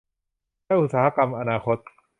[0.65, 1.77] และอุตสาหกรรมอนาคต